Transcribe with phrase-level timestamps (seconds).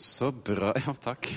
[0.00, 1.28] Så bra Ja, takk.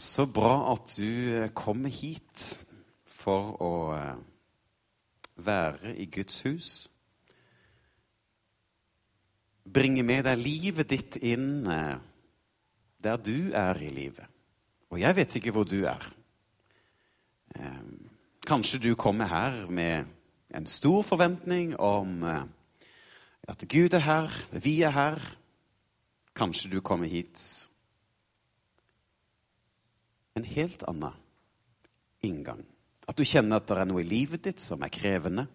[0.00, 2.44] Så bra at du kommer hit
[3.04, 4.22] for å eh,
[5.44, 6.70] være i Guds hus.
[9.68, 12.00] Bringe med deg livet ditt inn eh,
[13.04, 14.24] der du er i livet.
[14.88, 16.08] Og jeg vet ikke hvor du er.
[17.60, 17.84] Eh,
[18.48, 20.08] Kanskje du kommer her med
[20.56, 22.42] en stor forventning om eh,
[23.52, 25.30] at Gud er her, vi er her.
[26.42, 27.38] Kanskje du kommer hit
[30.34, 31.14] en helt annen
[32.26, 32.64] inngang.
[33.06, 35.46] At du kjenner at det er noe i livet ditt som er krevende.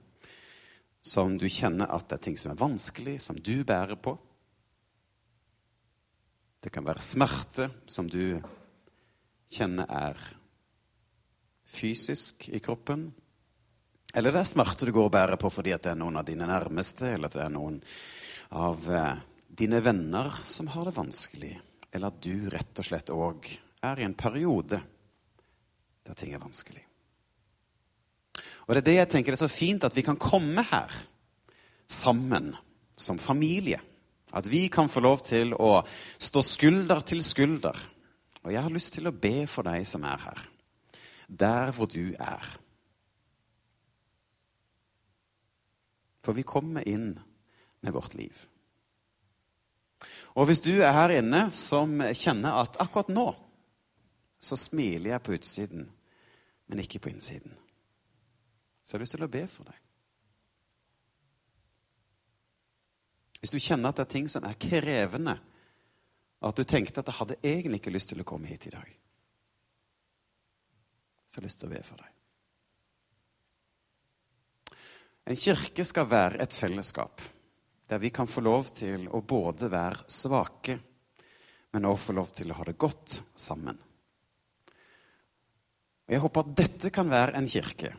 [1.03, 4.15] Som du kjenner at det er ting som er vanskelig, som du bærer på.
[6.63, 8.39] Det kan være smerte som du
[9.51, 10.27] kjenner er
[11.67, 13.09] fysisk i kroppen.
[14.15, 16.47] Eller det er smerte du går og bærer på fordi det er noen av dine
[16.47, 17.81] nærmeste, eller at det er noen
[18.55, 19.17] av eh,
[19.57, 21.53] dine venner som har det vanskelig.
[21.91, 23.49] Eller at du rett og slett òg
[23.87, 24.79] er i en periode
[26.07, 26.83] der ting er vanskelig.
[28.67, 30.93] Og det er det jeg tenker det er så fint at vi kan komme her
[31.87, 32.53] sammen
[32.99, 33.79] som familie.
[34.35, 35.81] At vi kan få lov til å
[36.19, 37.77] stå skulder til skulder.
[38.43, 40.43] Og jeg har lyst til å be for deg som er her,
[41.27, 42.43] der hvor du er.
[46.23, 47.13] For vi kommer inn
[47.83, 48.35] med vårt liv.
[50.37, 53.31] Og hvis du er her inne som kjenner at akkurat nå
[54.37, 55.87] så smiler jeg på utsiden,
[56.69, 57.55] men ikke på innsiden,
[58.83, 59.79] så har jeg lyst til å be for deg.
[63.41, 65.37] Hvis du kjenner at det er ting som er krevende,
[66.41, 68.75] og at du tenkte at jeg hadde egentlig ikke lyst til å komme hit i
[68.75, 68.91] dag,
[71.27, 72.13] så har jeg lyst til å be for deg.
[75.27, 77.25] En kirke skal være et fellesskap
[77.87, 80.77] der vi kan få lov til å både være svake,
[81.73, 83.77] men også få lov til å ha det godt sammen.
[86.07, 87.93] Og Jeg håper at dette kan være en kirke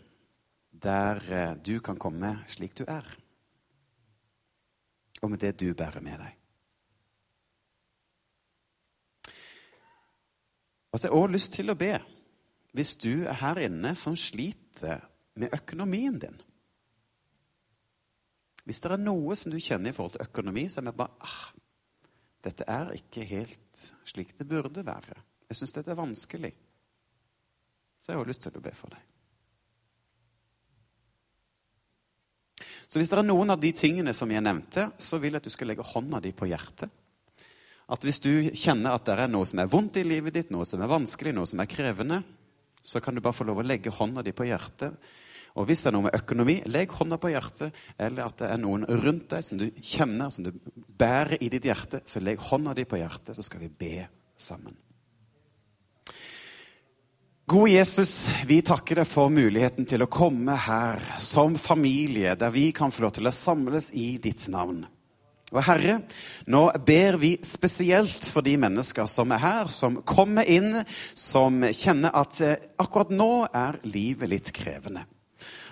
[0.78, 3.06] der eh, du kan komme slik du er,
[5.22, 6.34] og med det du bærer med deg.
[10.88, 11.92] Og så har jeg også lyst til å be,
[12.72, 15.02] hvis du er her inne som sliter
[15.38, 16.38] med økonomien din
[18.68, 21.24] hvis det er noe som du kjenner i forhold til økonomi, så er det bare
[21.24, 21.44] ah,
[22.44, 25.16] Dette er ikke helt slik det burde være.
[25.48, 26.50] Jeg syns dette er vanskelig.
[27.98, 29.06] Så jeg har lyst til å be for deg.
[32.88, 35.48] Så hvis det er noen av de tingene som jeg nevnte, så vil jeg at
[35.48, 36.92] du skal legge hånda di på hjertet.
[37.88, 40.68] At hvis du kjenner at det er noe som er vondt i livet ditt, noe
[40.68, 42.20] som er vanskelig, noe som er krevende,
[42.84, 44.96] så kan du bare få lov å legge hånda di på hjertet
[45.56, 47.76] og hvis det er noe med økonomi, legg hånda på hjertet.
[47.98, 50.52] Eller at det er noen rundt deg som du kjenner, som du
[50.98, 53.96] bærer i ditt hjerte, så legg hånda di på hjertet, så skal vi be
[54.38, 54.76] sammen.
[57.48, 62.68] Gode Jesus, vi takker deg for muligheten til å komme her som familie, der vi
[62.76, 64.82] kan få lov til å samles i ditt navn.
[65.48, 66.02] Og Herre,
[66.52, 70.74] nå ber vi spesielt for de mennesker som er her, som kommer inn,
[71.16, 75.08] som kjenner at eh, akkurat nå er livet litt krevende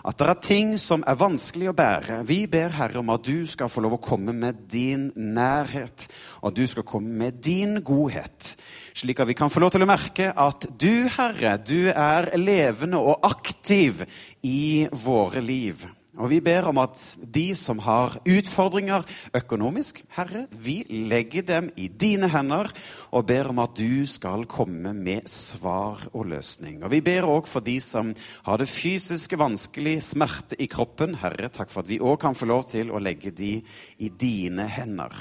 [0.06, 2.20] at det er ting som er vanskelig å bære.
[2.28, 6.06] Vi ber Herre om at du skal få lov å komme med din nærhet,
[6.42, 8.52] og at du skal komme med din godhet.
[8.94, 13.02] Slik at vi kan få lov til å merke at du, Herre, du er levende
[13.02, 14.04] og aktiv
[14.46, 15.88] i våre liv.
[16.16, 19.04] Og vi ber om at de som har utfordringer
[19.36, 20.78] økonomisk, Herre, vi
[21.10, 22.70] legger dem i dine hender
[23.12, 26.80] og ber om at du skal komme med svar og løsning.
[26.84, 28.14] Og vi ber òg for de som
[28.48, 31.18] har det fysiske vanskelig, smerte i kroppen.
[31.20, 33.58] Herre, takk for at vi òg kan få lov til å legge de
[34.00, 35.12] i dine hender.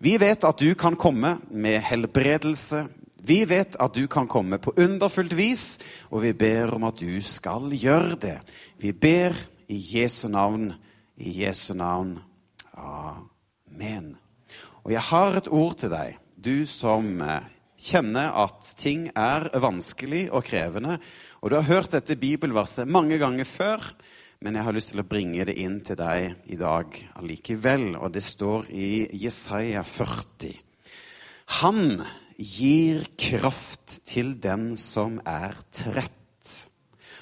[0.00, 2.86] Vi vet at du kan komme med helbredelse.
[3.20, 5.64] Vi vet at du kan komme på underfullt vis,
[6.08, 8.38] og vi ber om at du skal gjøre det.
[8.80, 9.36] Vi ber
[9.70, 10.72] i Jesu navn,
[11.16, 12.16] i Jesu navn.
[12.74, 14.16] Amen.
[14.82, 17.46] Og jeg har et ord til deg, du som eh,
[17.80, 20.98] kjenner at ting er vanskelig og krevende.
[21.40, 23.92] Og du har hørt dette bibelverset mange ganger før,
[24.40, 27.92] men jeg har lyst til å bringe det inn til deg i dag allikevel.
[28.00, 28.90] Og det står i
[29.20, 30.56] Jesaja 40.
[31.60, 32.00] Han
[32.40, 36.56] gir kraft til den som er trett,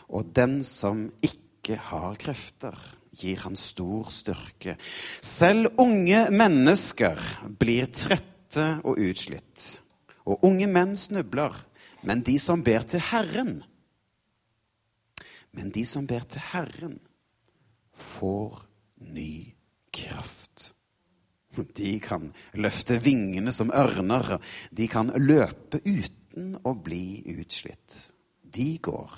[0.09, 2.77] og den som ikke har krefter,
[3.13, 4.77] gir han stor styrke.
[5.21, 7.21] Selv unge mennesker
[7.61, 9.83] blir trette og utslitt,
[10.25, 11.53] og unge menn snubler.
[12.07, 13.59] Men de som ber til Herren,
[15.53, 16.99] men de som ber til Herren,
[17.99, 18.61] får
[19.11, 19.55] ny
[19.93, 20.75] kraft.
[21.75, 24.37] De kan løfte vingene som ørner.
[24.71, 27.99] De kan løpe uten å bli utslitt.
[28.45, 29.17] De går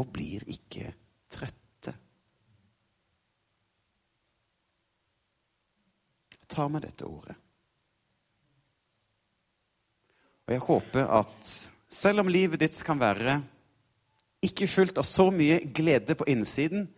[0.00, 0.90] og blir ikke
[1.30, 1.59] trette.
[6.50, 7.36] Ta med dette ordet.
[10.48, 11.50] Og jeg håper at
[11.90, 13.38] selv om livet ditt kan være
[14.42, 16.88] ikke fullt av så mye glede på innsiden,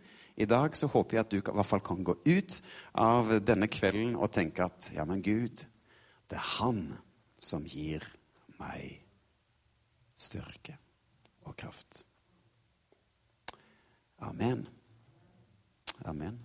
[0.40, 2.54] i dag så håper jeg at du i hvert fall kan gå ut
[2.96, 5.66] av denne kvelden og tenke at ja, men Gud,
[6.30, 6.86] det er Han
[7.42, 8.06] som gir
[8.56, 9.02] meg
[10.16, 10.78] styrke
[11.44, 12.04] og kraft.
[14.22, 14.64] Amen.
[16.06, 16.38] Amen.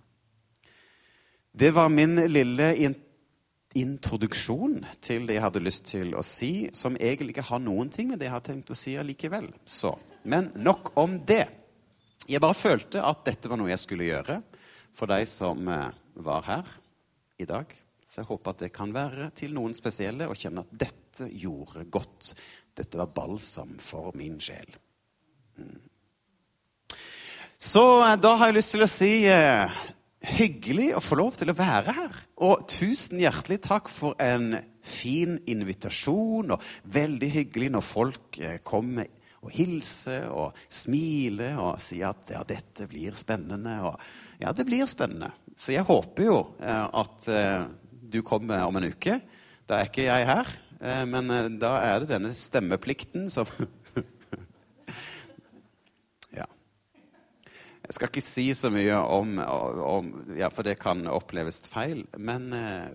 [1.52, 2.72] Det var min lille
[3.78, 8.10] introduksjon til det jeg hadde lyst til å si, som egentlig ikke har noen ting
[8.12, 9.48] med det jeg har tenkt å si allikevel.
[9.66, 9.94] Så,
[10.28, 11.46] men nok om det.
[12.28, 14.40] Jeg bare følte at dette var noe jeg skulle gjøre
[14.96, 15.90] for de som eh,
[16.24, 16.72] var her
[17.40, 17.70] i dag.
[18.08, 21.86] Så jeg håper at det kan være til noen spesielle å kjenne at dette gjorde
[21.92, 22.32] godt.
[22.76, 24.68] Dette var balsam for min sjel.
[25.58, 25.78] Mm.
[27.58, 29.78] Så eh, da har jeg lyst til å si eh,
[30.24, 32.18] hyggelig å få lov til å være her.
[32.44, 34.56] Og tusen hjertelig takk for en
[34.88, 42.10] fin invitasjon, og veldig hyggelig når folk eh, kommer og hilser og smiler og sier
[42.10, 43.76] at ja, dette blir spennende.
[43.86, 45.30] Og ja, det blir spennende.
[45.58, 47.68] Så jeg håper jo eh, at eh,
[48.08, 49.20] du kommer om en uke.
[49.68, 50.50] Da er ikke jeg her,
[51.10, 51.26] men
[51.60, 53.44] da er det denne stemmeplikten som
[57.88, 62.02] Jeg skal ikke si så mye om, om Ja, for det kan oppleves feil.
[62.20, 62.90] Men eh,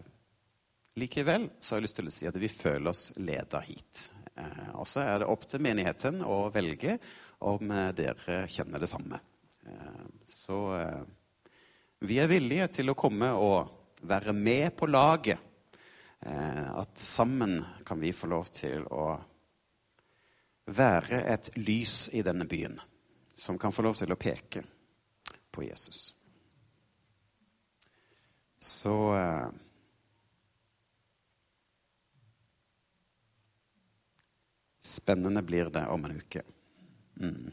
[1.01, 4.11] likevel så har jeg lyst til å si at vi føler oss leda hit.
[4.37, 6.99] Eh, og så er det opp til menigheten å velge
[7.49, 9.17] om eh, dere kjenner det samme.
[9.65, 10.59] Eh, så
[12.03, 15.49] vi er villige til å komme og være med på laget.
[16.23, 19.09] At sammen kan vi få lov til å
[20.71, 22.77] være et lys i denne byen
[23.35, 24.63] som kan få lov til å peke
[25.53, 26.11] på Jesus.
[28.63, 28.97] Så
[34.83, 36.41] Spennende blir det om en uke.
[37.21, 37.51] Mm.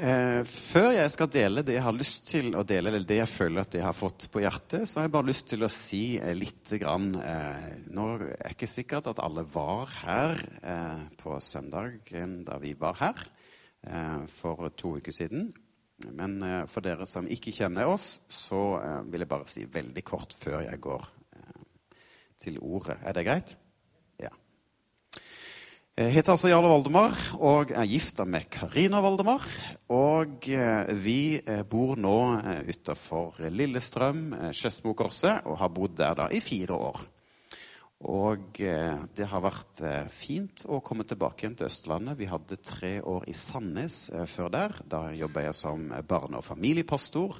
[0.00, 3.28] Eh, før jeg skal dele det jeg har lyst til å dele, eller det jeg
[3.28, 6.04] føler at jeg har fått på hjertet, så har jeg bare lyst til å si
[6.16, 11.36] eh, litt grann eh, Nå er det ikke sikkert at alle var her eh, på
[11.44, 13.39] søndagen da vi var her eh,
[14.28, 15.50] for to uker siden.
[16.16, 18.80] Men eh, for dere som ikke kjenner oss, så
[19.10, 21.08] vil jeg bare si veldig kort før jeg går
[22.40, 22.96] til ordet.
[23.04, 23.56] Er det greit?
[24.20, 24.32] Ja.
[26.00, 29.44] Jeg heter altså Jarle Valdemar og er gifta med Karina Valdemar.
[29.92, 36.30] Og eh, vi eh, bor nå eh, utafor Lillestrøm, Skedsmokorset, og har bodd der da
[36.32, 37.02] i fire år.
[38.00, 42.16] Og det har vært fint å komme tilbake igjen til Østlandet.
[42.16, 44.78] Vi hadde tre år i Sandnes før der.
[44.88, 47.36] Da jobba jeg som barne- og familiepastor.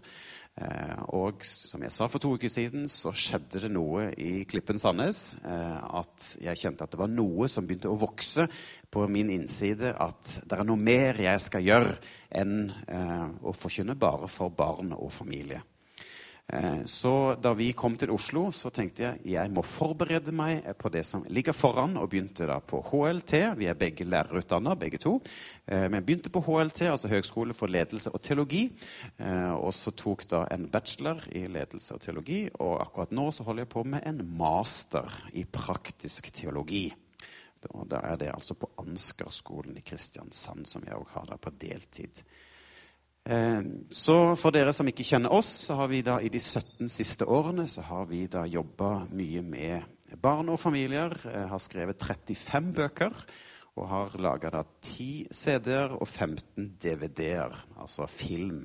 [0.58, 4.80] Eh, og som jeg sa for to uker siden, så skjedde det noe i Klippen
[4.82, 5.38] Sandnes.
[5.40, 8.48] Eh, at jeg kjente at det var noe som begynte å vokse
[8.90, 9.94] på min innside.
[9.94, 11.96] At det er noe mer jeg skal gjøre
[12.42, 15.62] enn eh, å forkynne bare for barn og familie.
[16.52, 20.90] Eh, så da vi kom til Oslo, så tenkte jeg jeg må forberede meg på
[20.90, 23.34] det som ligger foran, og begynte da på HLT.
[23.60, 25.18] Vi er begge lærerutdanna, begge to.
[25.66, 28.64] Eh, men begynte på HLT, altså Høgskole for ledelse og teologi.
[29.18, 33.46] Eh, og så tok da en bachelor i ledelse og teologi, og akkurat nå så
[33.46, 35.06] holder jeg på med en master
[35.38, 36.88] i praktisk teologi.
[37.60, 42.22] Da er det altså på Ansgarskolen i Kristiansand, som jeg òg har der på deltid.
[43.30, 46.90] Eh, så for dere som ikke kjenner oss, så har vi da i de 17
[46.90, 51.14] siste årene så har vi da jobba mye med barn og familier.
[51.22, 53.22] Jeg har skrevet 35 bøker
[53.78, 58.64] og har laga 10 CD-er og 15 DVD-er, altså film.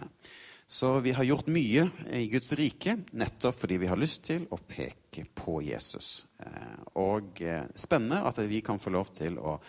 [0.66, 1.86] Så vi har gjort mye
[2.18, 6.26] i Guds rike nettopp fordi vi har lyst til å peke på Jesus.
[6.42, 9.60] Eh, og eh, spennende at vi kan få lov til å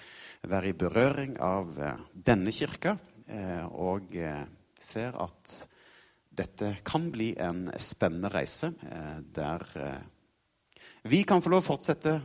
[0.48, 1.76] være i berøring av
[2.14, 2.96] denne kirka.
[3.74, 4.14] Og
[4.82, 5.56] ser at
[6.36, 10.02] dette kan bli en spennende reise eh, der eh,
[11.08, 12.16] vi kan få lov å fortsette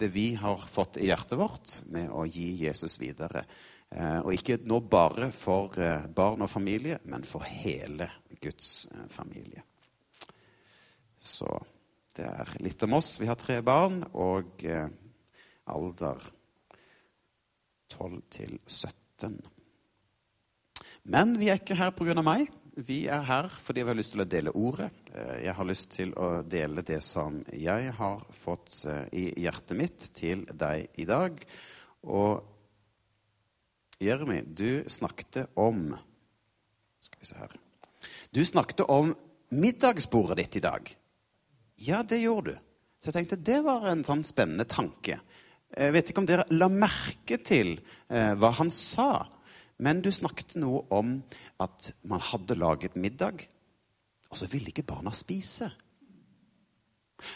[0.00, 3.42] det vi har fått i hjertet vårt, med å gi Jesus videre.
[3.92, 5.76] Eh, og ikke nå bare for
[6.16, 8.08] barn og familie, men for hele
[8.40, 9.62] Guds familie.
[11.20, 11.52] Så
[12.16, 13.12] det er litt om oss.
[13.20, 14.64] Vi har tre barn og
[15.68, 16.24] alder
[17.92, 19.36] 12 til 17.
[21.04, 22.22] Men vi er ikke her pga.
[22.22, 22.50] meg.
[22.76, 24.90] Vi er her fordi vi har lyst til å dele ordet.
[25.12, 29.76] Eh, jeg har lyst til å dele det som jeg har fått eh, i hjertet
[29.76, 31.40] mitt, til deg i dag.
[32.06, 32.40] Og
[34.00, 35.90] Jeremy, du snakket om
[37.00, 37.52] Skal vi se her
[38.32, 39.12] Du snakket om
[39.50, 40.88] middagsbordet ditt i dag.
[41.76, 42.58] Ja, det gjorde du.
[43.00, 45.18] Så jeg tenkte det var en sånn spennende tanke.
[45.70, 47.76] Jeg vet ikke om dere la merke til
[48.08, 49.26] eh, hva han sa.
[49.80, 51.14] Men du snakket noe om
[51.62, 53.46] at man hadde laget middag,
[54.30, 55.70] og så ville ikke barna spise.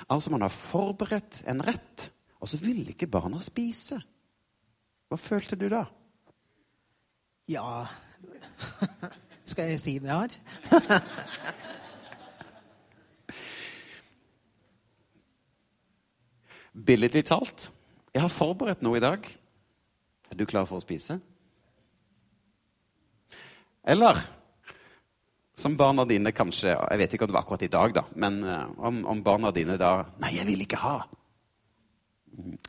[0.08, 3.96] Altså, man har forberedt en rett, og så ville ikke barna spise.
[5.08, 5.84] Hva følte du da?
[7.48, 7.84] Ja
[9.50, 10.32] Skal jeg si mer?
[16.74, 17.68] Billedlig talt,
[18.14, 19.28] jeg har forberedt noe i dag.
[20.32, 21.20] Er du klar for å spise?
[23.84, 24.18] Eller
[25.54, 28.04] som barna dine kanskje Jeg vet ikke om det var akkurat i dag, da.
[28.16, 30.96] Men uh, om, om, barna dine da Nei, jeg vil ikke ha.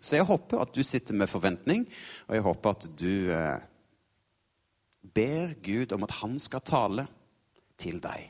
[0.02, 1.88] Så jeg håper at du sitter med forventning,
[2.28, 3.64] og jeg håper at du eh,
[5.16, 7.08] ber Gud om at han skal tale
[7.82, 8.28] til deg.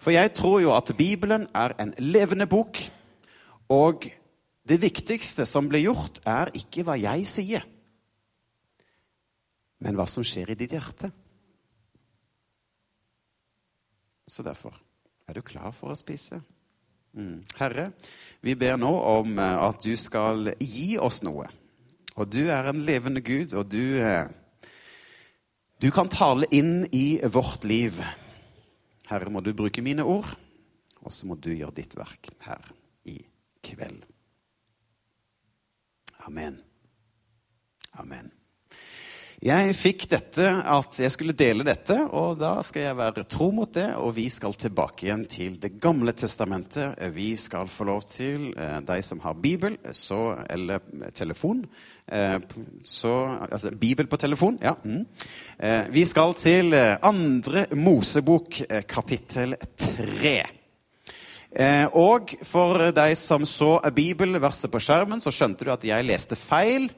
[0.00, 2.80] For jeg tror jo at Bibelen er en levende bok,
[3.68, 4.08] og
[4.64, 7.68] det viktigste som blir gjort, er ikke hva jeg sier,
[9.84, 11.12] men hva som skjer i ditt hjerte.
[14.28, 14.76] Så derfor
[15.28, 16.40] er du klar for å spise.
[17.16, 17.40] Mm.
[17.58, 17.88] Herre,
[18.44, 21.48] vi ber nå om eh, at du skal gi oss noe.
[22.18, 24.28] Og du er en levende Gud, og du, eh,
[25.80, 28.02] du kan tale inn i vårt liv.
[29.08, 30.28] Herre, må du bruke mine ord,
[31.00, 32.72] og så må du gjøre ditt verk her
[33.08, 33.16] i
[33.64, 34.04] kveld.
[36.26, 36.58] Amen.
[37.98, 38.37] Amen.
[39.38, 43.70] Jeg fikk dette, at jeg skulle dele dette, og da skal jeg være tro mot
[43.70, 43.86] det.
[44.02, 46.98] Og vi skal tilbake igjen til Det gamle testamentet.
[47.14, 50.80] Vi skal få lov til, eh, de som har Bibel så, eller
[51.14, 51.64] telefon
[52.10, 52.40] eh,
[52.82, 54.74] så, Altså Bibel på telefon, ja.
[54.82, 55.06] Mm.
[55.60, 60.42] Eh, vi skal til andre Mosebok, kapittel tre.
[61.48, 66.36] Eh, og for deg som så bibelverset på skjermen, så skjønte du at jeg leste
[66.36, 66.90] feil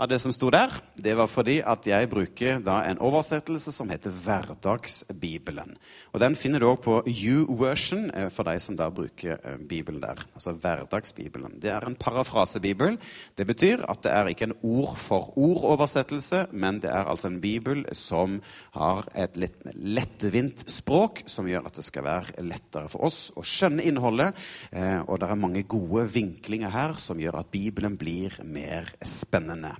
[0.00, 3.90] av det som sto der, det var fordi at jeg bruker da en oversettelse som
[3.92, 5.74] heter Hverdagsbibelen.
[6.14, 10.00] Og Den finner du òg på U-version eh, for de som da bruker eh, Bibelen
[10.00, 10.22] der.
[10.32, 11.58] Altså Hverdagsbibelen.
[11.60, 12.96] Det er en parafrasebibel.
[13.36, 18.38] Det betyr at det er ikke en ord-for-ord-oversettelse, men det er altså en bibel som
[18.78, 23.44] har et litt lettvint språk, som gjør at det skal være lettere for oss å
[23.44, 24.32] skjønne innholdet.
[24.72, 29.76] Eh, og det er mange gode vinklinger her som gjør at Bibelen blir mer spennende.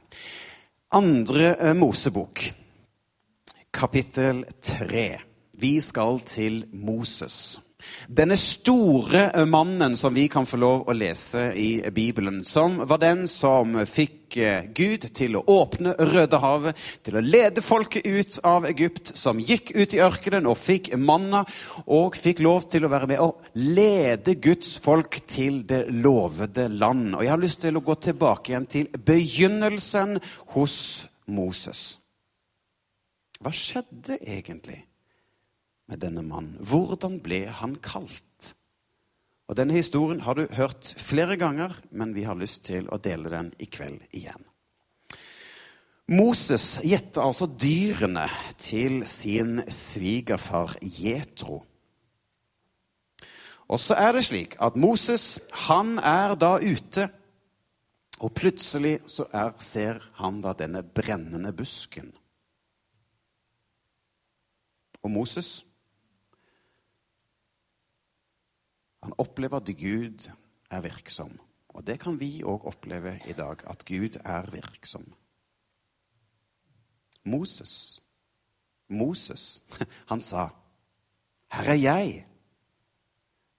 [0.93, 2.41] Andre eh, Mosebok,
[3.73, 5.21] kapittel tre.
[5.55, 7.61] Vi skal til Moses.
[8.09, 13.27] Denne store mannen som vi kan få lov å lese i Bibelen, som var den
[13.31, 19.15] som fikk eh, Gud til å åpne Rødehavet, til å lede folket ut av Egypt,
[19.17, 21.45] som gikk ut i ørkenen og fikk manna,
[21.87, 27.15] og fikk lov til å være med og lede Guds folk til det lovede land.
[27.15, 30.19] Og jeg har lyst til å gå tilbake igjen til begynnelsen
[30.55, 30.77] hos
[31.31, 32.01] Moses.
[33.41, 34.83] Hva skjedde egentlig?
[35.91, 36.57] Med denne mannen?
[36.63, 38.55] Hvordan ble han kalt?
[39.51, 43.33] Og Denne historien har du hørt flere ganger, men vi har lyst til å dele
[43.33, 44.45] den i kveld igjen.
[46.11, 48.29] Moses gjette altså dyrene
[48.59, 51.61] til sin svigerfar Jetro.
[53.71, 57.09] Og så er det slik at Moses han er da ute,
[58.21, 62.11] og plutselig så er, ser han da denne brennende busken.
[65.01, 65.61] Og Moses
[69.03, 70.31] Han opplever at Gud
[70.71, 71.39] er virksom.
[71.69, 75.07] Og det kan vi òg oppleve i dag, at Gud er virksom.
[77.25, 78.01] Moses,
[78.89, 79.63] Moses,
[80.11, 80.49] han sa,
[81.51, 82.27] 'Her er jeg.'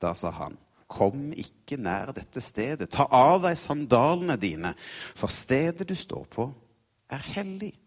[0.02, 0.58] Da sa han,
[0.88, 2.90] 'Kom ikke nær dette stedet.
[2.90, 4.74] Ta av deg sandalene dine,
[5.16, 6.54] for stedet du står på,
[7.10, 7.80] er hellig.'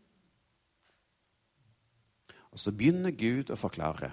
[2.52, 4.12] Og så begynner Gud å forklare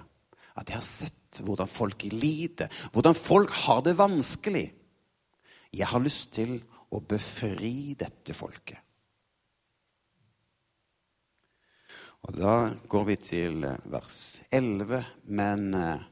[0.56, 4.66] at jeg har sett hvordan folk lider, hvordan folk har det vanskelig.
[5.72, 6.58] Jeg har lyst til
[6.92, 8.78] å befri dette folket.
[12.22, 12.56] Og Da
[12.88, 15.00] går vi til eh, vers 11.
[15.24, 16.04] Men eh,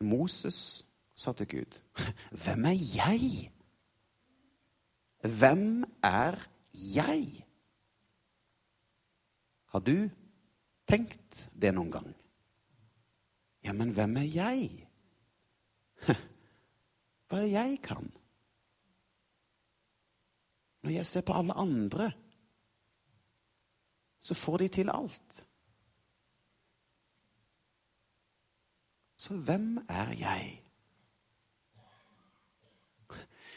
[0.00, 1.80] Moses sa til Gud,
[2.30, 3.50] 'Hvem er jeg?'
[5.22, 6.34] Hvem er
[6.72, 7.46] jeg?
[9.66, 10.10] Har du
[10.88, 12.21] tenkt det noen gang?
[13.64, 14.88] Ja, men hvem er jeg?
[17.28, 18.10] Hva er det jeg kan?
[20.82, 22.10] Når jeg ser på alle andre,
[24.22, 25.44] så får de til alt.
[29.16, 30.58] Så hvem er jeg?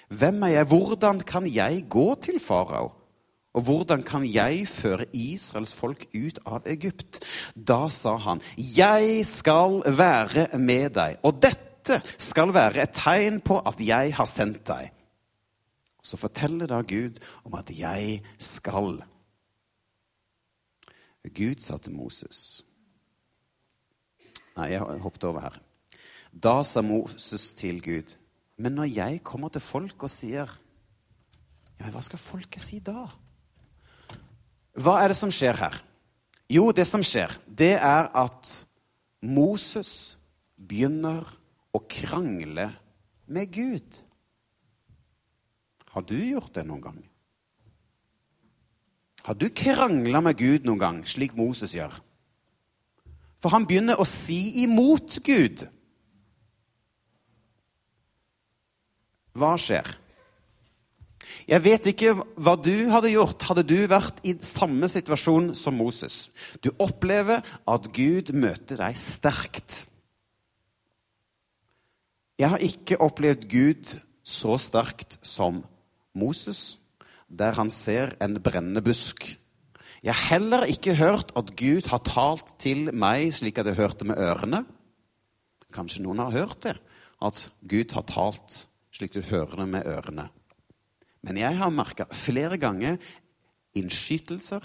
[0.07, 0.67] Hvem er jeg?
[0.69, 2.91] Hvordan kan jeg gå til farao?
[3.55, 7.21] Og hvordan kan jeg føre Israels folk ut av Egypt?
[7.55, 13.62] Da sa han, 'Jeg skal være med deg', og dette skal være et tegn på
[13.65, 14.91] at jeg har sendt deg.
[16.03, 19.03] Så forteller da Gud om at jeg skal.
[21.35, 22.62] Gud sa til Moses
[24.57, 25.59] Nei, jeg hoppet over her.
[26.43, 28.15] Da sa Moses til Gud
[28.57, 30.51] men når jeg kommer til folk og sier
[31.75, 33.03] Ja, hva skal folket si da?
[34.75, 35.77] Hva er det som skjer her?
[36.51, 38.51] Jo, det som skjer, det er at
[39.25, 40.17] Moses
[40.55, 41.25] begynner
[41.74, 42.70] å krangle
[43.25, 44.01] med Gud.
[45.96, 47.00] Har du gjort det noen gang?
[49.25, 51.96] Har du krangla med Gud noen gang, slik Moses gjør?
[53.41, 55.63] For han begynner å si imot Gud.
[59.36, 59.88] Hva skjer?
[61.45, 66.29] Jeg vet ikke hva du hadde gjort hadde du vært i samme situasjon som Moses.
[66.63, 69.83] Du opplever at Gud møter deg sterkt.
[72.39, 75.61] Jeg har ikke opplevd Gud så sterkt som
[76.17, 76.77] Moses,
[77.29, 79.27] der han ser en brennende busk.
[80.05, 84.05] Jeg har heller ikke hørt at Gud har talt til meg slik at jeg hørte
[84.05, 84.65] med ørene.
[85.74, 86.75] Kanskje noen har hørt det,
[87.24, 90.29] at Gud har talt slik du hører det med ørene.
[91.25, 93.00] Men jeg har merka flere ganger
[93.75, 94.64] innskytelser.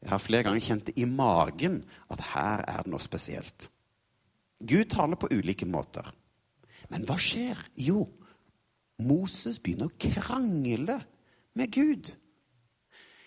[0.00, 3.70] Jeg har flere ganger kjent det i magen at her er det noe spesielt.
[4.60, 6.04] Gud taler på ulike måter.
[6.92, 7.58] Men hva skjer?
[7.80, 8.04] Jo,
[9.00, 10.98] Moses begynner å krangle
[11.56, 12.10] med Gud.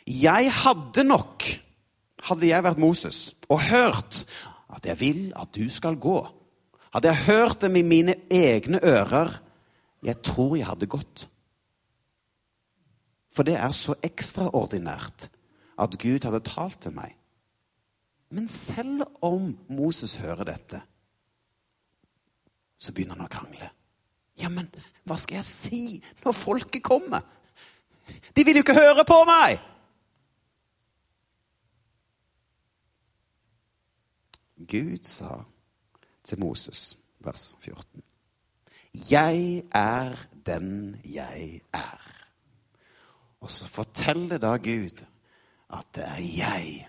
[0.06, 1.46] Jeg hadde nok,
[2.28, 4.24] hadde jeg vært Moses, og hørt
[4.74, 6.20] at jeg vil at du skal gå.
[6.94, 9.32] Hadde jeg hørt det med mine egne ører,
[10.04, 11.30] jeg tror jeg hadde gått.
[13.34, 15.30] For det er så ekstraordinært
[15.82, 17.16] at Gud hadde talt til meg.
[18.34, 20.82] Men selv om Moses hører dette,
[22.78, 23.70] så begynner han å krangle.
[24.42, 24.70] Ja, men
[25.06, 25.84] hva skal jeg si
[26.24, 27.22] når folket kommer?
[28.36, 29.60] De vil jo ikke høre på meg!
[34.64, 35.42] Gud sa
[36.24, 38.04] til Moses, vers 14
[38.94, 42.13] jeg er den jeg er.
[43.44, 45.04] Og så forteller da Gud
[45.74, 46.88] at det er jeg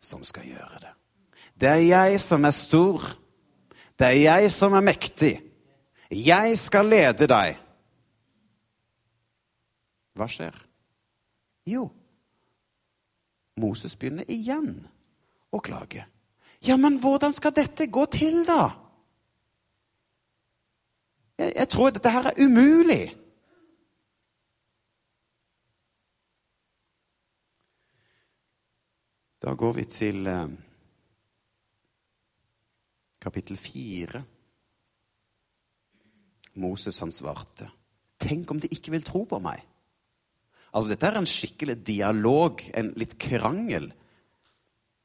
[0.00, 0.94] som skal gjøre det.
[1.58, 3.02] Det er jeg som er stor.
[3.98, 5.34] Det er jeg som er mektig.
[6.10, 7.58] Jeg skal lede deg.
[10.18, 10.54] Hva skjer?
[11.68, 11.88] Jo,
[13.58, 14.86] Moses begynner igjen
[15.52, 16.06] å klage.
[16.64, 18.70] Ja, men hvordan skal dette gå til, da?
[21.38, 23.04] Jeg, jeg tror dette her er umulig.
[29.38, 30.50] Da går vi til eh,
[33.22, 34.24] kapittel fire.
[36.58, 37.68] Moses han svarte.
[38.18, 39.62] Tenk om de ikke vil tro på meg.
[40.74, 43.92] Altså, Dette er en skikkelig dialog, en litt krangel.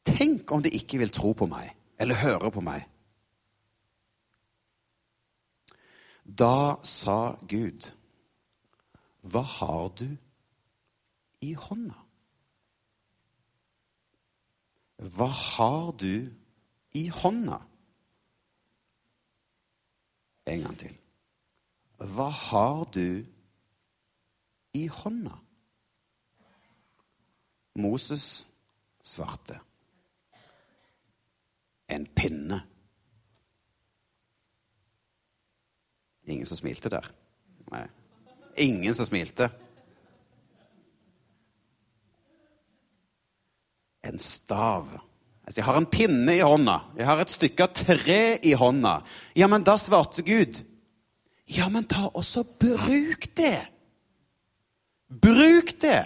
[0.03, 2.87] Tenk om de ikke vil tro på meg eller høre på meg.
[6.23, 7.91] Da sa Gud,
[9.23, 10.07] hva har du
[11.43, 12.02] i hånda?
[15.03, 16.31] Hva har du
[16.95, 17.59] i hånda?
[20.47, 20.93] En gang til.
[22.13, 23.23] Hva har du
[24.73, 25.35] i hånda?
[27.75, 28.45] Moses
[29.03, 29.59] svarte.
[31.91, 32.61] En pinne.
[36.23, 37.11] Ingen som smilte der?
[37.71, 37.83] Nei.
[38.57, 39.49] Ingen som smilte.
[44.13, 44.87] En stav.
[45.43, 46.77] Altså, jeg har en pinne i hånda.
[46.95, 48.99] Jeg har et stykke tre i hånda.
[49.35, 50.61] Ja, men da svarte Gud.
[51.49, 53.57] Ja, men ta også bruk det.
[55.09, 56.01] Bruk det!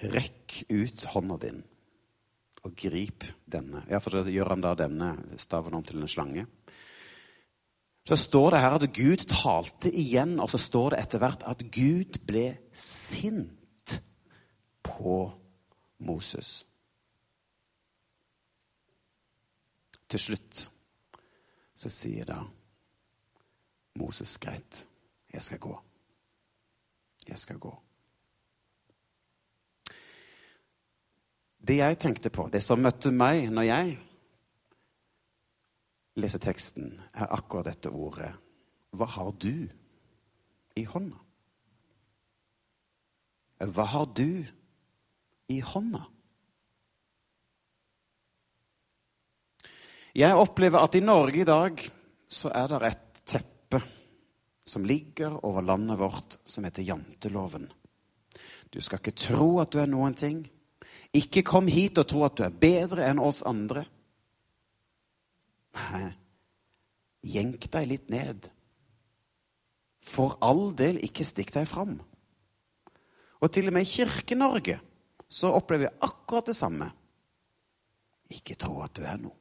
[0.00, 1.58] Rekk ut hånda din
[2.64, 3.82] og grip denne.
[3.88, 6.46] Ja, for da gjør han da denne staven om til en slange.
[8.10, 11.60] Så står det her at Gud talte igjen, og så står det etter hvert at
[11.70, 13.92] Gud ble sint
[14.82, 15.18] på
[16.02, 16.48] Moses.
[20.10, 20.64] Til slutt
[21.78, 22.40] så sier da
[24.02, 24.82] Moses greit,
[25.30, 25.78] jeg skal gå.
[27.30, 27.76] Jeg skal gå.
[31.62, 33.98] Det jeg tenkte på, det som møtte meg når jeg
[36.18, 38.32] leser teksten, er akkurat dette ordet.
[38.96, 39.68] Hva har du
[40.76, 41.18] i hånda?
[43.60, 44.42] Hva har du
[45.52, 46.02] i hånda?
[50.16, 51.82] Jeg opplever at i Norge i dag
[52.30, 53.78] så er det et teppe
[54.66, 57.68] som ligger over landet vårt, som heter janteloven.
[58.70, 60.42] Du skal ikke tro at du er noen ting.
[61.14, 63.84] Ikke kom hit og tro at du er bedre enn oss andre.
[65.76, 66.10] Nei,
[67.22, 68.48] jenk deg litt ned.
[70.00, 71.98] For all del, ikke stikk deg fram.
[73.40, 74.80] Og til og med i Kirke-Norge
[75.30, 76.90] så opplever jeg akkurat det samme.
[78.30, 79.36] Ikke tro at du er noe.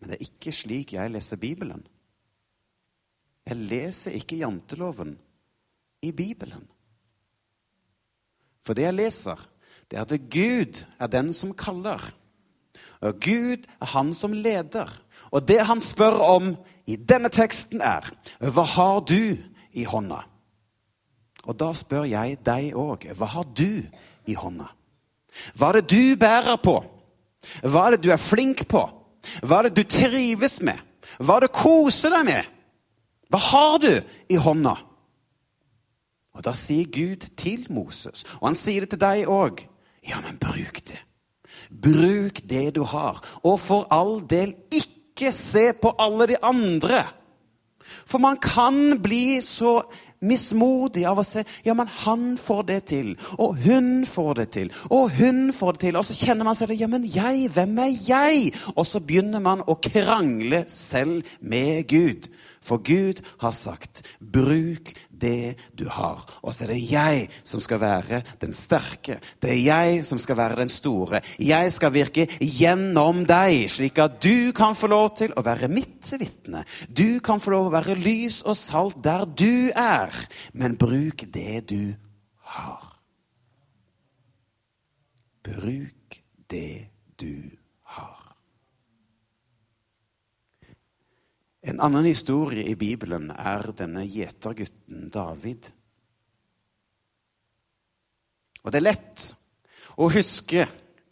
[0.00, 1.82] Men det er ikke slik jeg leser Bibelen.
[3.44, 5.16] Jeg leser ikke janteloven
[6.06, 6.64] i Bibelen.
[8.64, 9.42] For det jeg leser,
[9.90, 12.00] det er at Gud er den som kaller.
[13.00, 14.90] Og Gud er han som leder.
[15.30, 16.52] Og det han spør om
[16.86, 18.06] i denne teksten, er
[18.40, 19.36] Hva har du
[19.72, 20.24] i hånda?
[21.48, 23.08] Og da spør jeg deg òg.
[23.16, 23.82] Hva har du
[24.28, 24.68] i hånda?
[25.56, 26.76] Hva er det du bærer på?
[27.62, 28.82] Hva er det du er flink på?
[29.42, 30.78] Hva er det du trives med?
[31.18, 32.48] Hva er det du koser deg med?
[33.30, 33.92] Hva har du
[34.28, 34.76] i hånda?
[36.36, 39.64] Og Da sier Gud til Moses, og han sier det til deg òg.
[40.06, 41.00] Ja, men bruk det.
[41.70, 43.22] Bruk det du har.
[43.46, 47.04] Og for all del ikke se på alle de andre.
[48.06, 49.80] For man kan bli så
[50.20, 54.72] mismodig av å se ja, men han får det til, og hun får det til,
[54.92, 55.98] og hun får det til.
[56.00, 56.80] Og så kjenner man seg det.
[56.82, 58.52] Ja, men jeg, hvem er jeg?
[58.74, 62.30] Og så begynner man å krangle selv med Gud.
[62.60, 66.24] For Gud har sagt 'bruk det du har'.
[66.42, 69.20] Og så er det jeg som skal være den sterke.
[69.42, 71.20] Det er jeg som skal være den store.
[71.38, 76.12] Jeg skal virke gjennom deg, slik at du kan få lov til å være mitt
[76.20, 76.64] vitne.
[76.88, 80.12] Du kan få lov til å være lys og salt der du er.
[80.52, 81.94] Men bruk det du
[82.42, 83.00] har.
[85.42, 86.20] Bruk
[86.50, 87.59] det du har.
[91.60, 95.68] En annen historie i Bibelen er denne gjetergutten David.
[98.64, 99.24] Og det er lett
[100.00, 100.64] å huske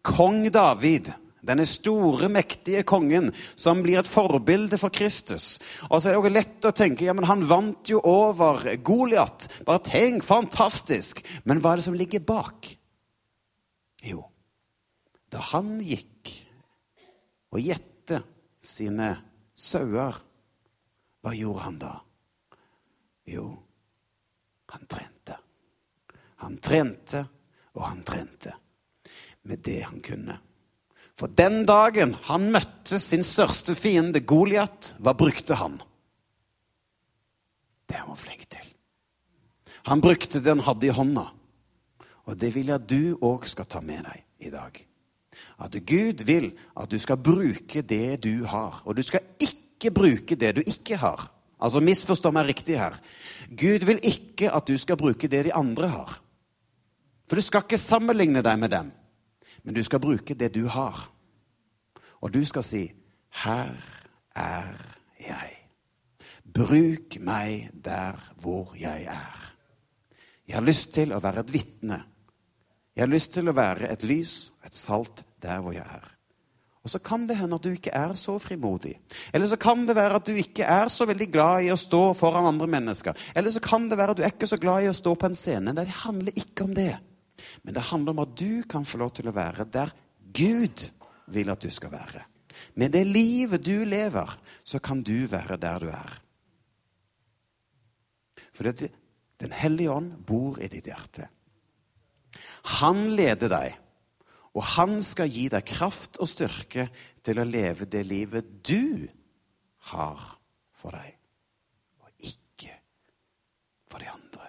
[0.08, 1.10] kong David,
[1.44, 5.56] denne store, mektige kongen som blir et forbilde for Kristus.
[5.88, 9.50] Og så er det også lett å tenke ja, men han vant jo over Goliat.
[9.68, 11.20] Bare tenk, fantastisk!
[11.44, 12.72] Men hva er det som ligger bak?
[14.04, 14.22] Jo,
[15.28, 16.32] da han gikk
[17.52, 18.22] og gjette
[18.64, 19.12] sine
[19.58, 20.16] sauer
[21.22, 21.94] hva gjorde han da?
[23.28, 23.46] Jo,
[24.72, 25.36] han trente.
[26.44, 27.24] Han trente
[27.74, 28.54] og han trente
[29.48, 30.38] med det han kunne.
[31.18, 35.80] For den dagen han møtte sin største fiende, Goliat, hva brukte han?
[37.88, 38.66] Det han var flink til.
[39.88, 41.24] Han brukte det han hadde i hånda.
[42.28, 44.78] Og det vil jeg du òg skal ta med deg i dag.
[45.64, 48.82] At Gud vil at du skal bruke det du har.
[48.84, 51.28] Og du skal ikke ikke bruke det du ikke har.
[51.58, 52.96] Altså, Misforstå meg riktig her.
[53.50, 56.18] Gud vil ikke at du skal bruke det de andre har.
[57.28, 58.90] For du skal ikke sammenligne deg med dem,
[59.62, 61.00] men du skal bruke det du har.
[62.20, 62.92] Og du skal si,
[63.30, 63.76] 'Her
[64.34, 64.74] er
[65.20, 65.64] jeg'.
[66.54, 69.54] Bruk meg der hvor jeg er.
[70.48, 72.04] Jeg har lyst til å være et vitne.
[72.96, 76.17] Jeg har lyst til å være et lys, et salt, der hvor jeg er.
[76.88, 78.94] Og så kan det hende at du ikke er så frimodig.
[79.36, 82.14] Eller så kan det være at du ikke er så veldig glad i å stå
[82.16, 83.18] foran andre mennesker.
[83.36, 85.28] Eller så kan det være at du er ikke så glad i å stå på
[85.28, 85.74] en scene.
[85.76, 86.94] Det handler ikke om det.
[87.60, 89.92] Men det handler om at du kan få lov til å være der
[90.32, 90.86] Gud
[91.28, 92.24] vil at du skal være.
[92.80, 94.32] Med det livet du lever,
[94.64, 96.14] så kan du være der du er.
[98.56, 101.28] For Den hellige ånd bor i ditt hjerte.
[102.80, 103.76] Han leder deg
[104.58, 106.88] Og han skal gi deg kraft og styrke
[107.22, 109.06] til å leve det livet du
[109.92, 110.24] har
[110.74, 111.12] for deg,
[112.02, 112.74] og ikke
[113.86, 114.48] for de andre.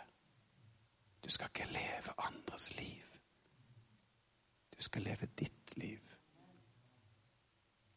[1.21, 3.05] Du skal ikke leve andres liv.
[4.73, 6.01] Du skal leve ditt liv.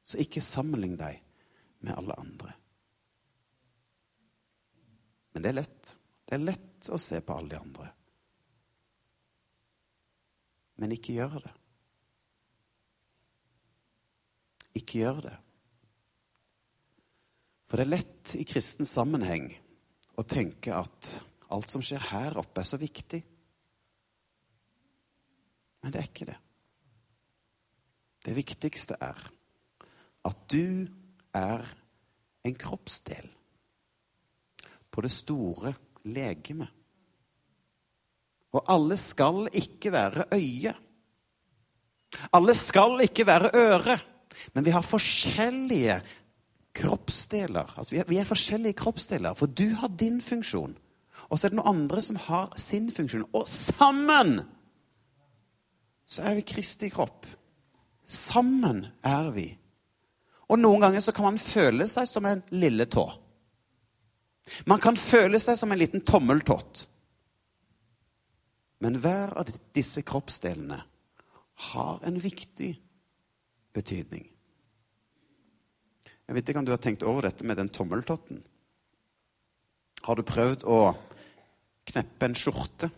[0.04, 1.22] Så ikke sammenlign deg
[1.80, 2.52] med alle andre.
[5.32, 5.96] Men det er lett.
[6.28, 7.88] Det er lett å se på alle de andre.
[10.76, 11.56] Men ikke gjør det.
[14.78, 15.34] Ikke gjør det.
[17.68, 19.46] For det er lett i kristen sammenheng
[20.20, 21.12] å tenke at
[21.52, 23.20] alt som skjer her oppe, er så viktig.
[25.82, 26.38] Men det er ikke det.
[28.22, 29.22] Det viktigste er
[30.28, 30.86] at du
[31.34, 31.64] er
[32.46, 33.26] en kroppsdel
[34.92, 35.72] på det store
[36.12, 36.68] legeme.
[38.52, 40.74] Og alle skal ikke være øye.
[42.36, 43.96] Alle skal ikke være øre.
[44.52, 46.00] Men vi har forskjellige
[46.76, 47.74] kroppsdeler.
[47.76, 50.74] Altså, vi, er, vi er forskjellige kroppsdeler, for du har din funksjon.
[51.28, 53.26] Og så er det noen andre som har sin funksjon.
[53.32, 54.40] Og sammen
[56.08, 57.26] så er vi Kristi kropp.
[58.04, 59.48] Sammen er vi.
[60.52, 63.06] Og noen ganger så kan man føle seg som en lille tå.
[64.68, 66.86] Man kan føle seg som en liten tommeltott.
[68.82, 70.80] Men hver av disse kroppsdelene
[71.70, 72.74] har en viktig
[73.76, 74.26] betydning.
[76.26, 78.42] Jeg vet ikke om du har tenkt over dette med den tommeltotten.
[80.06, 80.78] Har du prøvd å
[81.90, 82.88] kneppe en skjorte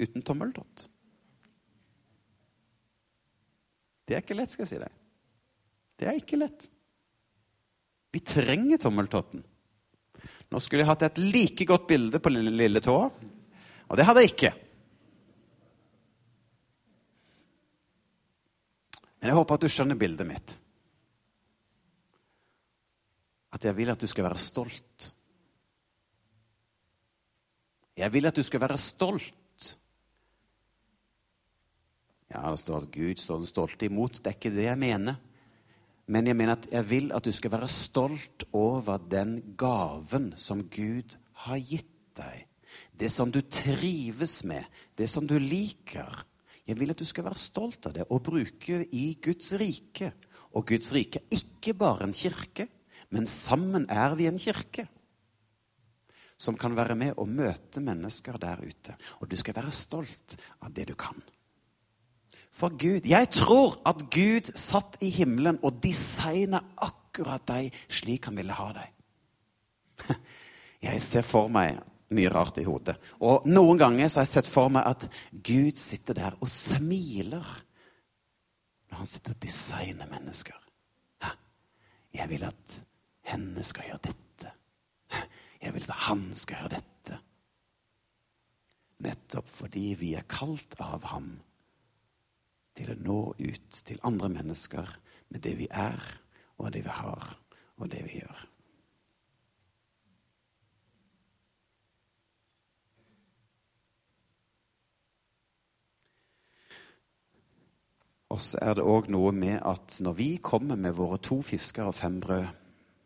[0.00, 0.86] uten tommeltott?
[4.08, 4.94] Det er ikke lett, skal jeg si deg.
[6.00, 6.66] Det er ikke lett.
[8.10, 9.44] Vi trenger tommeltotten.
[10.50, 14.24] Nå skulle jeg hatt et like godt bilde på lille, lille tåa, og det hadde
[14.24, 14.50] jeg ikke.
[19.20, 20.56] Men jeg håper at du skjønner bildet mitt.
[23.52, 25.10] At jeg vil at du skal være stolt.
[28.00, 29.34] Jeg vil at du skal være stolt.
[32.30, 34.22] Ja, det står at Gud står den stolte imot.
[34.22, 35.18] Det er ikke det jeg mener.
[36.10, 40.64] Men jeg mener at jeg vil at du skal være stolt over den gaven som
[40.70, 42.46] Gud har gitt deg.
[42.94, 44.64] Det som du trives med,
[44.98, 46.24] det som du liker.
[46.70, 50.12] Jeg vil at du skal være stolt av det og bruke det i Guds rike.
[50.54, 52.68] Og Guds rike er ikke bare en kirke,
[53.10, 54.86] men sammen er vi en kirke.
[56.40, 58.96] Som kan være med og møte mennesker der ute.
[59.20, 61.18] Og du skal være stolt av det du kan
[62.60, 63.06] for Gud.
[63.08, 68.68] Jeg tror at Gud satt i himmelen og designa akkurat deg slik han ville ha
[68.76, 68.90] deg.
[70.88, 71.78] Jeg ser for meg
[72.16, 72.96] mye rart i hodet.
[73.22, 77.46] Og noen ganger så har jeg sett for meg at Gud sitter der og smiler
[78.90, 80.56] når han sitter og designer mennesker.
[82.10, 82.80] Jeg vil at
[83.30, 84.54] henne skal gjøre dette.
[85.62, 87.18] Jeg vil at han skal gjøre dette.
[89.06, 91.30] Nettopp fordi vi er kalt av ham
[92.76, 94.96] til å nå ut til andre mennesker
[95.30, 96.00] med det vi er,
[96.58, 97.30] og det vi har,
[97.78, 98.49] og det vi gjør.
[108.40, 111.96] Så er det òg noe med at når vi kommer med våre to fisker og
[111.98, 112.46] fem brød,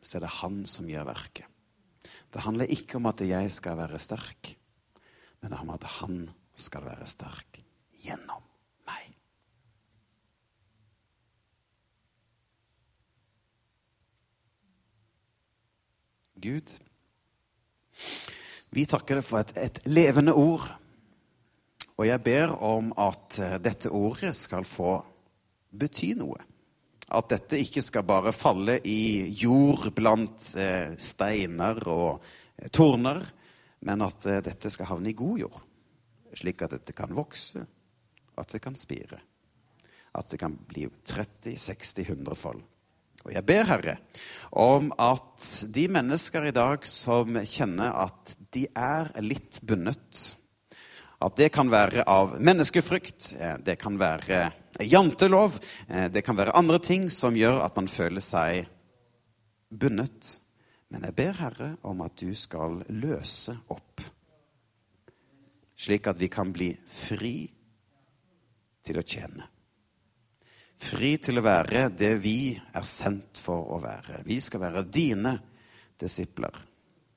[0.04, 1.48] så er det han som gjør verket.
[2.30, 4.52] Det handler ikke om at jeg skal være sterk,
[5.40, 6.18] men det handler om at han
[6.54, 7.58] skal være sterk
[8.04, 8.42] gjennom
[8.86, 9.10] meg.
[16.44, 16.76] Gud.
[18.74, 20.66] Vi takker deg for et, et, levende ord.
[21.94, 24.96] Og jeg ber om at eh, dette ordet skal få
[25.78, 26.40] bety noe.
[27.14, 32.24] At dette ikke skal bare falle i jord blant eh, steiner og
[32.56, 33.20] eh, torner,
[33.84, 35.58] men at dette skal havne i god jord.
[36.34, 37.60] Slik at dette kan vokse,
[38.40, 39.18] at det kan spire.
[40.16, 42.62] At det kan bli 30, 60, 100 fold.
[43.24, 43.96] Og jeg ber, Herre,
[44.52, 50.24] om at de mennesker i dag som kjenner at de er litt bundet
[51.24, 54.50] At det kan være av menneskefrykt, eh, det kan være
[54.84, 55.58] jantelov,
[55.88, 58.66] eh, det kan være andre ting som gjør at man føler seg
[59.70, 60.38] bundet.
[60.90, 64.04] Men jeg ber, Herre, om at du skal løse opp,
[65.76, 67.48] slik at vi kan bli fri
[68.84, 69.48] til å tjene.
[70.76, 74.20] Fri til å være det vi er sendt for å være.
[74.26, 75.38] Vi skal være dine
[75.98, 76.73] disipler.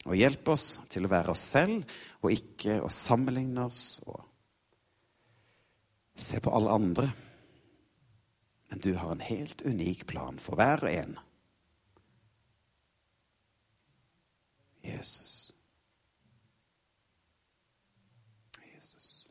[0.08, 1.84] Og hjelp oss til å være oss selv,
[2.24, 4.24] og ikke å sammenligne oss og
[6.17, 7.10] se på alle andre.
[8.70, 11.17] Men du har en helt unik plan for hver og en.
[14.88, 15.52] Jesus.
[18.76, 19.28] Jesus.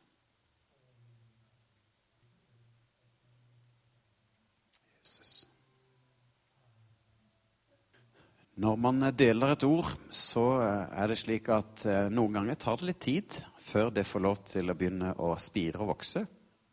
[8.56, 12.88] Når man deler et ord, så er det slik at eh, noen ganger tar det
[12.88, 16.22] litt tid før det får lov til å begynne å spire og vokse.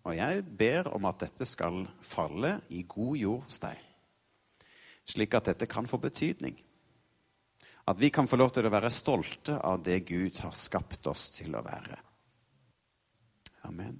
[0.08, 3.84] Og jeg ber om at dette skal falle i god jord hos deg,
[5.12, 6.56] slik at dette kan få betydning.
[7.91, 11.28] At vi kan få lov til å være stolte av det Gud har skapt oss
[11.36, 12.00] til å være.
[13.67, 14.00] Amen.